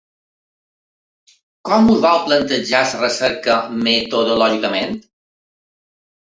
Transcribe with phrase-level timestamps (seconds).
[1.69, 3.59] Com us vau plantejar la recerca
[3.89, 4.99] metodològicament?